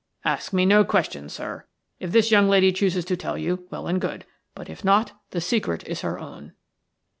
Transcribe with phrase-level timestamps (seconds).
[0.25, 1.67] Ask me no questions, sir.
[1.99, 5.39] If this young lady chooses to tell you, well and good, but if not the
[5.39, 6.53] secret is her own."